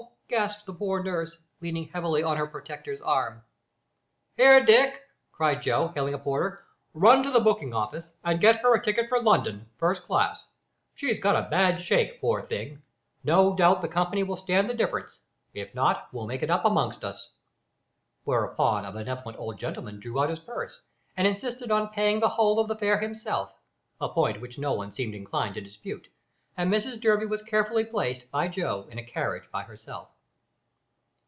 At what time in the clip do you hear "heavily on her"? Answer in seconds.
1.89-2.47